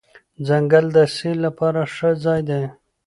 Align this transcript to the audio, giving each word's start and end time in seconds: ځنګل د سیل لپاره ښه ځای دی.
ځنګل 0.47 0.85
د 0.95 0.97
سیل 1.15 1.37
لپاره 1.45 1.81
ښه 1.95 2.09
ځای 2.23 2.41
دی. 2.49 2.63